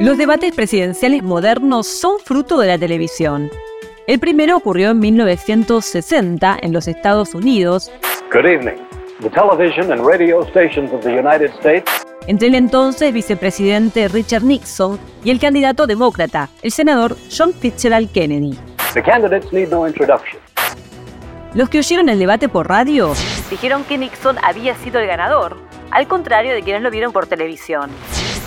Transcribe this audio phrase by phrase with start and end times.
[0.00, 3.50] Los debates presidenciales modernos son fruto de la televisión.
[4.06, 7.90] El primero ocurrió en 1960 en los Estados Unidos.
[8.32, 8.76] Good evening.
[9.20, 11.90] The television and radio stations of the United States
[12.26, 18.56] entre el entonces vicepresidente Richard Nixon y el candidato demócrata, el senador John Fitzgerald Kennedy.
[18.94, 20.40] The candidates need no introduction.
[21.54, 23.12] Los que oyeron el debate por radio
[23.50, 25.56] dijeron que Nixon había sido el ganador,
[25.90, 27.90] al contrario de quienes lo vieron por televisión.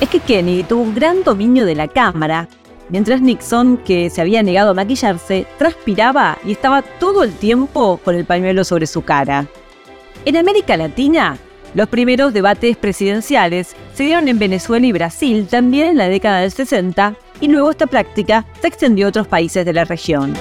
[0.03, 2.49] Es que Kennedy tuvo un gran dominio de la cámara,
[2.89, 8.13] mientras Nixon, que se había negado a maquillarse, transpiraba y estaba todo el tiempo con
[8.15, 9.47] el pañuelo sobre su cara.
[10.25, 11.37] En América Latina,
[11.73, 16.51] los primeros debates presidenciales se dieron en Venezuela y Brasil también en la década del
[16.51, 20.33] 60 y luego esta práctica se extendió a otros países de la región.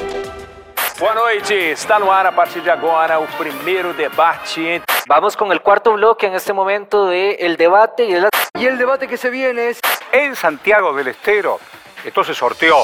[1.02, 4.80] Boa noite, está no ar a partir de agora o primeiro debate.
[5.08, 8.28] Vamos con el cuarto bloque en este momento del el debate y el...
[8.56, 9.80] y el debate que se viene es
[10.12, 11.58] en Santiago del Estero.
[12.04, 12.76] Esto se sorteó.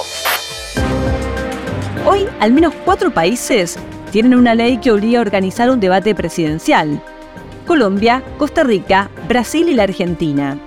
[2.04, 3.78] Hoy, al menos cuatro países
[4.10, 7.00] tienen una ley que obliga a organizar un debate presidencial.
[7.68, 10.58] Colombia, Costa Rica, Brasil y la Argentina.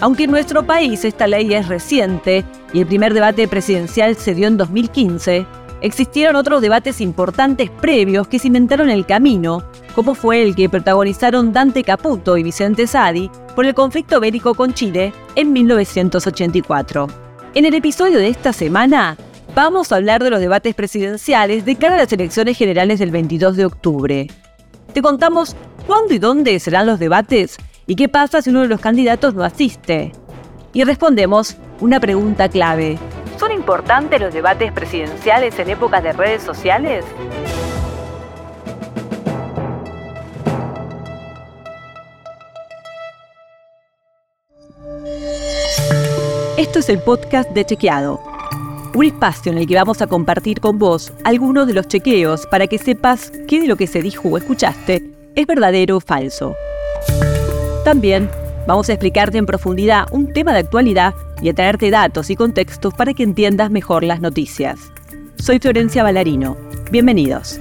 [0.00, 4.48] Aunque en nuestro país esta ley es reciente y el primer debate presidencial se dio
[4.48, 5.46] en 2015,
[5.80, 9.64] existieron otros debates importantes previos que cimentaron el camino,
[9.94, 14.74] como fue el que protagonizaron Dante Caputo y Vicente Sadi por el conflicto bélico con
[14.74, 17.06] Chile en 1984.
[17.54, 19.16] En el episodio de esta semana,
[19.54, 23.56] vamos a hablar de los debates presidenciales de cara a las elecciones generales del 22
[23.56, 24.26] de octubre.
[24.92, 25.56] Te contamos
[25.86, 27.56] cuándo y dónde serán los debates
[27.86, 30.12] y qué pasa si uno de los candidatos no asiste.
[30.72, 32.98] Y respondemos una pregunta clave.
[33.40, 37.06] ¿Son importantes los debates presidenciales en épocas de redes sociales?
[46.58, 48.20] Esto es el podcast de Chequeado
[48.94, 52.66] un espacio en el que vamos a compartir con vos algunos de los chequeos para
[52.66, 55.02] que sepas qué de lo que se dijo o escuchaste
[55.34, 56.56] es verdadero o falso.
[57.84, 58.28] También
[58.66, 62.94] vamos a explicarte en profundidad un tema de actualidad y a traerte datos y contextos
[62.94, 64.92] para que entiendas mejor las noticias.
[65.36, 66.56] Soy Florencia Ballarino.
[66.90, 67.58] Bienvenidos.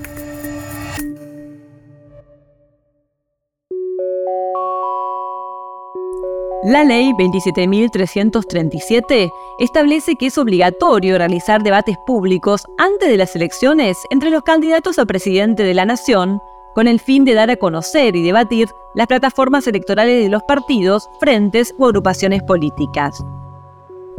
[6.63, 14.29] La ley 27.337 establece que es obligatorio realizar debates públicos antes de las elecciones entre
[14.29, 16.41] los candidatos a presidente de la Nación,
[16.75, 21.09] con el fin de dar a conocer y debatir las plataformas electorales de los partidos,
[21.21, 23.23] frentes o agrupaciones políticas.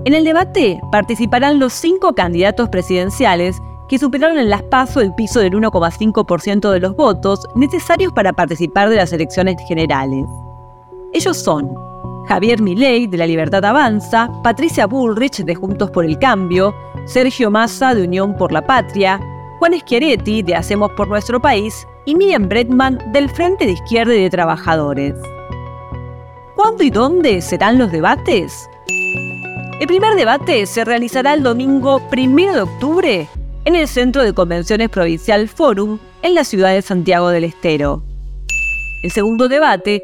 [0.06, 5.40] En el debate participarán los cinco candidatos presidenciales que superaron en las PASO el piso
[5.40, 10.24] del 1,5% de los votos necesarios para participar de las elecciones generales.
[11.12, 11.74] Ellos son
[12.28, 16.74] Javier Milei de La Libertad Avanza, Patricia Bullrich de Juntos por el Cambio,
[17.04, 19.20] Sergio Massa de Unión por la Patria,
[19.58, 24.22] Juan Schiaretti de Hacemos por Nuestro País y Miriam Bretman del Frente de Izquierda y
[24.22, 25.14] de Trabajadores.
[26.56, 28.70] ¿Cuándo y dónde serán los debates?
[29.80, 33.26] El primer debate se realizará el domingo 1 de octubre
[33.64, 38.02] en el Centro de Convenciones Provincial Forum en la ciudad de Santiago del Estero.
[39.02, 40.02] El segundo debate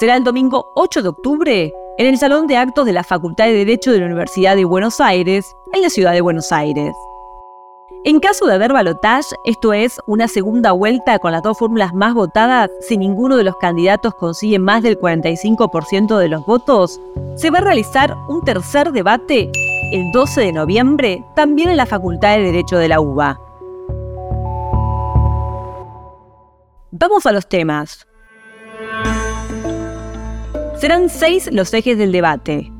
[0.00, 3.52] será el domingo 8 de octubre en el Salón de Actos de la Facultad de
[3.52, 6.92] Derecho de la Universidad de Buenos Aires, en la ciudad de Buenos Aires.
[8.04, 12.14] En caso de haber balotage, esto es, una segunda vuelta con las dos fórmulas más
[12.14, 17.00] votadas, si ninguno de los candidatos consigue más del 45% de los votos,
[17.36, 19.52] se va a realizar un tercer debate
[19.92, 23.38] el 12 de noviembre, también en la Facultad de Derecho de la UBA.
[26.90, 28.08] Vamos a los temas.
[30.76, 32.72] Serán seis los ejes del debate.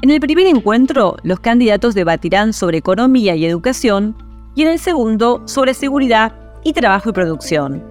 [0.00, 5.42] En el primer encuentro, los candidatos debatirán sobre economía y educación y en el segundo
[5.46, 6.32] sobre seguridad
[6.64, 7.82] y trabajo y producción.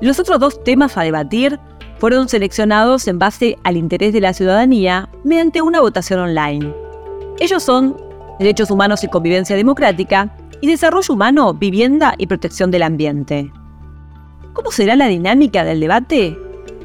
[0.00, 1.58] Los otros dos temas a debatir
[1.98, 6.72] fueron seleccionados en base al interés de la ciudadanía mediante una votación online.
[7.40, 7.96] Ellos son
[8.38, 13.50] derechos humanos y convivencia democrática y desarrollo humano, vivienda y protección del ambiente.
[14.52, 16.36] ¿Cómo será la dinámica del debate?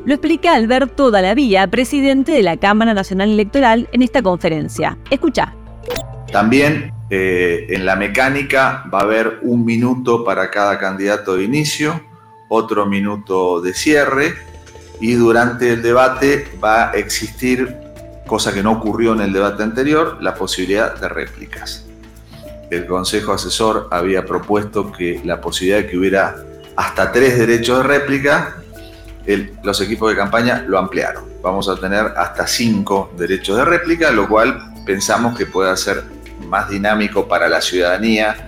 [0.05, 4.97] Lo explica Alberto Dalavía, presidente de la Cámara Nacional Electoral, en esta conferencia.
[5.09, 5.55] Escucha.
[6.31, 12.01] También eh, en la mecánica va a haber un minuto para cada candidato de inicio,
[12.49, 14.33] otro minuto de cierre
[14.99, 17.77] y durante el debate va a existir,
[18.25, 21.85] cosa que no ocurrió en el debate anterior, la posibilidad de réplicas.
[22.71, 26.35] El Consejo Asesor había propuesto que la posibilidad de que hubiera
[26.75, 28.55] hasta tres derechos de réplica
[29.61, 31.25] los equipos de campaña lo ampliaron.
[31.43, 36.22] Vamos a tener hasta cinco derechos de réplica, lo cual pensamos que pueda ser
[36.53, 38.47] más dinámico para la ciudadanía,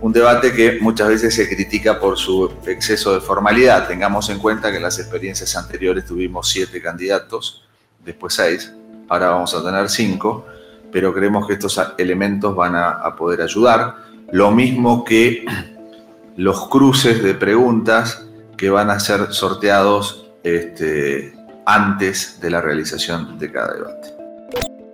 [0.00, 3.88] un debate que muchas veces se critica por su exceso de formalidad.
[3.88, 7.68] Tengamos en cuenta que en las experiencias anteriores tuvimos siete candidatos,
[8.04, 8.72] después seis,
[9.08, 10.46] ahora vamos a tener cinco,
[10.92, 13.96] pero creemos que estos elementos van a, poder ayudar.
[14.30, 15.44] Lo mismo que
[16.36, 21.34] los cruces de preguntas que van a ser sorteados este,
[21.66, 24.19] antes de la realización de cada debate.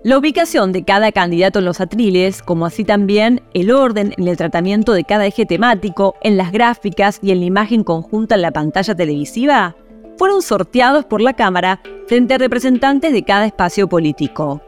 [0.06, 4.37] La ubicación de cada candidato en los atriles, como así también el orden en el
[4.37, 8.53] tratamiento de cada eje temático, en las gráficas y en la imagen conjunta en la
[8.53, 9.75] pantalla televisiva,
[10.17, 14.62] fueron sorteados por la Cámara frente a representantes de cada espacio político.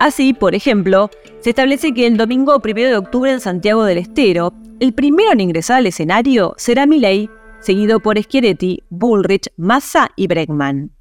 [0.00, 4.52] Así, por ejemplo, se establece que el domingo 1 de octubre en Santiago del Estero,
[4.80, 7.30] el primero en ingresar al escenario será Milei,
[7.60, 10.95] seguido por Schiaretti, Bullrich, Massa y Bregman.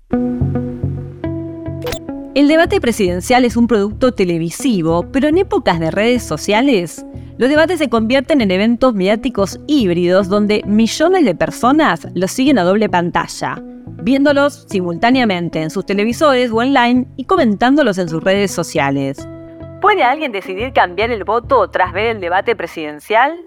[2.36, 7.06] El debate presidencial es un producto televisivo, pero en épocas de redes sociales,
[7.38, 12.64] los debates se convierten en eventos mediáticos híbridos donde millones de personas los siguen a
[12.64, 13.64] doble pantalla,
[14.04, 19.26] viéndolos simultáneamente en sus televisores o online y comentándolos en sus redes sociales.
[19.80, 23.40] ¿Puede alguien decidir cambiar el voto tras ver el debate presidencial?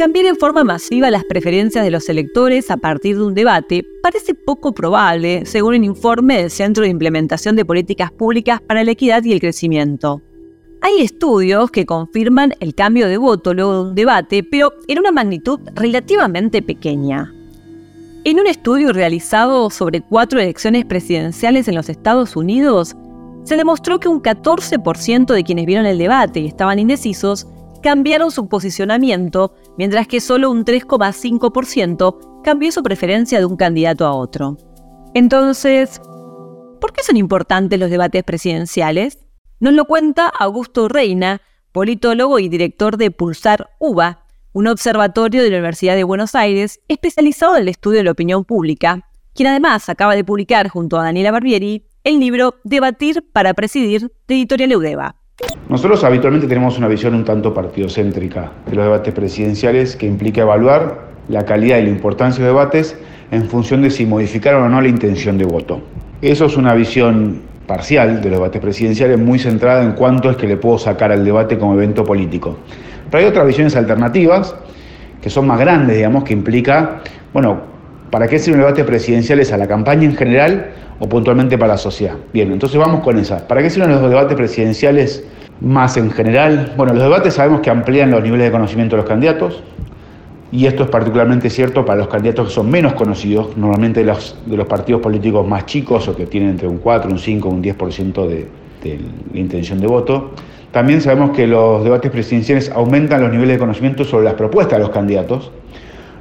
[0.00, 4.34] Cambiar en forma masiva las preferencias de los electores a partir de un debate parece
[4.34, 9.22] poco probable, según un informe del Centro de Implementación de Políticas Públicas para la Equidad
[9.24, 10.22] y el Crecimiento.
[10.80, 15.12] Hay estudios que confirman el cambio de voto luego de un debate, pero en una
[15.12, 17.34] magnitud relativamente pequeña.
[18.24, 22.96] En un estudio realizado sobre cuatro elecciones presidenciales en los Estados Unidos,
[23.44, 27.46] se demostró que un 14% de quienes vieron el debate y estaban indecisos
[27.82, 34.12] cambiaron su posicionamiento, mientras que solo un 3,5% cambió su preferencia de un candidato a
[34.12, 34.56] otro.
[35.14, 36.00] Entonces,
[36.80, 39.18] ¿por qué son importantes los debates presidenciales?
[39.58, 41.42] Nos lo cuenta Augusto Reina,
[41.72, 47.56] politólogo y director de Pulsar UBA, un observatorio de la Universidad de Buenos Aires especializado
[47.56, 51.30] en el estudio de la opinión pública, quien además acaba de publicar junto a Daniela
[51.30, 55.19] Barbieri el libro Debatir para Presidir de Editorial Eudeva.
[55.70, 61.10] Nosotros habitualmente tenemos una visión un tanto partiocéntrica de los debates presidenciales que implica evaluar
[61.28, 62.96] la calidad y la importancia de los debates
[63.30, 65.80] en función de si modificaron o no la intención de voto.
[66.22, 70.48] Eso es una visión parcial de los debates presidenciales muy centrada en cuánto es que
[70.48, 72.58] le puedo sacar al debate como evento político.
[73.08, 74.56] Pero hay otras visiones alternativas
[75.22, 77.00] que son más grandes, digamos, que implica,
[77.32, 77.60] bueno,
[78.10, 81.78] ¿para qué sirven los debates presidenciales a la campaña en general o puntualmente para la
[81.78, 82.14] sociedad.
[82.32, 83.48] Bien, entonces vamos con esa.
[83.48, 85.24] ¿Para qué sirven los debates presidenciales
[85.60, 86.74] más en general?
[86.76, 89.62] Bueno, los debates sabemos que amplían los niveles de conocimiento de los candidatos,
[90.52, 94.56] y esto es particularmente cierto para los candidatos que son menos conocidos, normalmente los, de
[94.56, 98.26] los partidos políticos más chicos o que tienen entre un 4, un 5, un 10%
[98.26, 98.48] de,
[98.82, 98.98] de
[99.32, 100.32] la intención de voto.
[100.72, 104.84] También sabemos que los debates presidenciales aumentan los niveles de conocimiento sobre las propuestas de
[104.84, 105.50] los candidatos,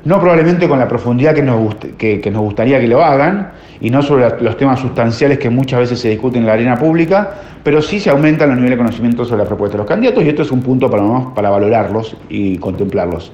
[0.06, 3.52] no probablemente con la profundidad que nos, que, nos gustaría que lo hagan,
[3.82, 7.32] y no sobre los temas sustanciales que muchas veces se discuten en la arena pública,
[7.64, 10.30] pero sí se aumentan los niveles de conocimiento sobre la propuesta de los candidatos, y
[10.30, 11.04] esto es un punto para,
[11.34, 13.32] para valorarlos y contemplarlos.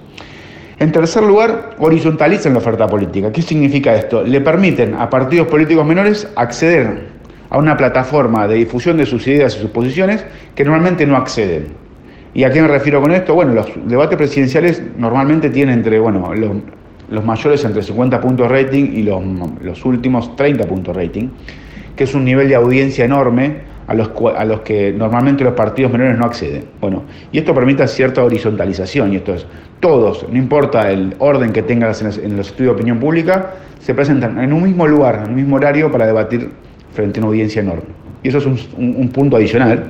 [0.78, 3.32] En tercer lugar, horizontalizan la oferta política.
[3.32, 4.24] ¿Qué significa esto?
[4.24, 7.16] Le permiten a partidos políticos menores acceder
[7.50, 11.85] a una plataforma de difusión de sus ideas y sus posiciones que normalmente no acceden.
[12.36, 13.34] ¿Y a qué me refiero con esto?
[13.34, 19.04] Bueno, los debates presidenciales normalmente tienen entre, bueno, los, mayores entre 50 puntos rating y
[19.04, 19.24] los,
[19.62, 21.30] los, últimos 30 puntos rating,
[21.96, 25.94] que es un nivel de audiencia enorme a los, a los que normalmente los partidos
[25.94, 26.66] menores no acceden.
[26.82, 29.48] Bueno, y esto permite cierta horizontalización, y esto es,
[29.80, 34.44] todos, no importa el orden que tengas en los, estudios de opinión pública, se presentan
[34.44, 36.50] en un mismo lugar, en un mismo horario para debatir
[36.92, 37.96] frente a una audiencia enorme.
[38.24, 39.86] Y eso es un punto adicional.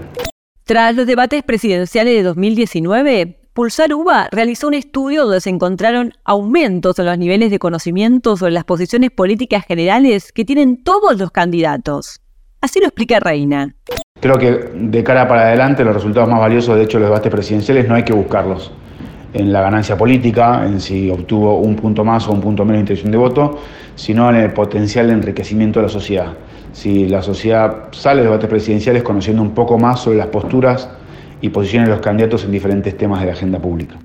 [0.68, 6.98] Tras los debates presidenciales de 2019, Pulsar UBA realizó un estudio donde se encontraron aumentos
[6.98, 12.20] en los niveles de conocimiento sobre las posiciones políticas generales que tienen todos los candidatos.
[12.62, 13.76] Así lo explica Reina.
[14.20, 17.88] Creo que de cara para adelante los resultados más valiosos, de hecho, los debates presidenciales
[17.88, 18.72] no hay que buscarlos
[19.34, 22.82] en la ganancia política, en si obtuvo un punto más o un punto menos de
[22.82, 23.60] intención de voto,
[23.94, 26.34] sino en el potencial de enriquecimiento de la sociedad
[26.76, 30.90] si la sociedad sale de debates presidenciales conociendo un poco más sobre las posturas
[31.40, 33.96] y posiciones de los candidatos en diferentes temas de la agenda pública.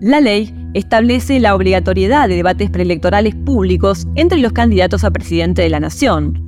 [0.00, 5.68] La ley establece la obligatoriedad de debates preelectorales públicos entre los candidatos a presidente de
[5.68, 6.42] la nación.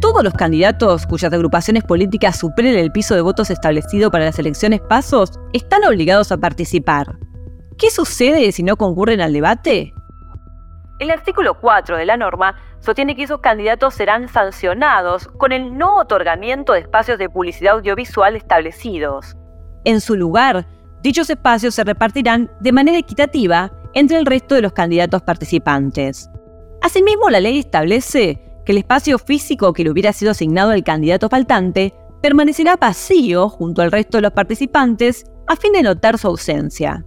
[0.00, 4.80] Todos los candidatos cuyas agrupaciones políticas superen el piso de votos establecido para las elecciones
[4.80, 7.16] pasos están obligados a participar.
[7.78, 9.92] ¿Qué sucede si no concurren al debate?
[11.00, 15.96] El artículo 4 de la norma sostiene que esos candidatos serán sancionados con el no
[15.96, 19.34] otorgamiento de espacios de publicidad audiovisual establecidos.
[19.84, 20.66] En su lugar,
[21.02, 26.28] dichos espacios se repartirán de manera equitativa entre el resto de los candidatos participantes.
[26.82, 31.30] Asimismo, la ley establece que el espacio físico que le hubiera sido asignado al candidato
[31.30, 37.04] faltante permanecerá vacío junto al resto de los participantes a fin de notar su ausencia.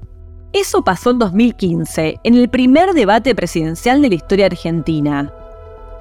[0.53, 5.31] Eso pasó en 2015, en el primer debate presidencial de la historia argentina.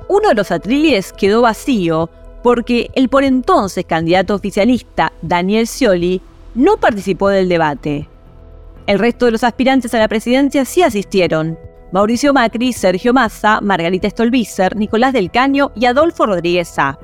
[0.09, 2.09] Uno de los atriles quedó vacío
[2.43, 6.23] porque el por entonces candidato oficialista, Daniel Scioli,
[6.55, 8.09] no participó del debate.
[8.87, 11.59] El resto de los aspirantes a la presidencia sí asistieron.
[11.91, 16.99] Mauricio Macri, Sergio Massa, Margarita Stolbizer, Nicolás del Caño y Adolfo Rodríguez Sá.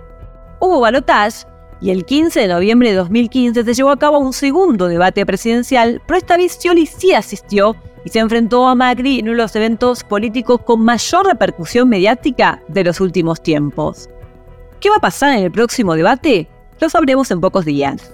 [0.60, 1.46] Hubo balotage
[1.80, 6.00] y el 15 de noviembre de 2015 se llevó a cabo un segundo debate presidencial,
[6.06, 9.56] pero esta vez Scioli sí asistió y se enfrentó a Macri en uno de los
[9.56, 14.08] eventos políticos con mayor repercusión mediática de los últimos tiempos.
[14.80, 16.48] ¿Qué va a pasar en el próximo debate?
[16.80, 18.12] Lo sabremos en pocos días.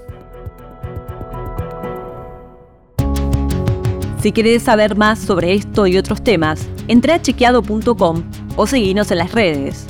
[4.20, 8.22] Si querés saber más sobre esto y otros temas, entra a chequeado.com
[8.56, 9.86] o seguinos en las redes.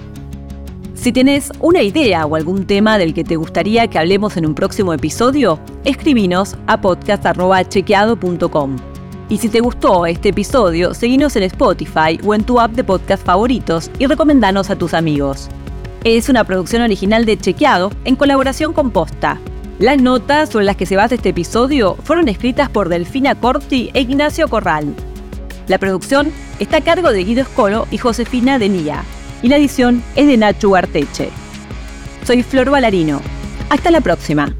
[0.94, 4.54] Si tienes una idea o algún tema del que te gustaría que hablemos en un
[4.54, 8.97] próximo episodio, escribinos a podcast.chequeado.com.
[9.30, 13.24] Y si te gustó este episodio, seguinos en Spotify o en tu app de podcast
[13.24, 15.48] favoritos y recomendanos a tus amigos.
[16.02, 19.38] Es una producción original de Chequeado en colaboración con Posta.
[19.78, 24.00] Las notas sobre las que se basa este episodio fueron escritas por Delfina Corti e
[24.00, 24.94] Ignacio Corral.
[25.66, 29.04] La producción está a cargo de Guido Escolo y Josefina Denía
[29.42, 31.28] y la edición es de Nacho Arteche.
[32.24, 33.20] Soy Flor Valarino.
[33.68, 34.54] Hasta la próxima.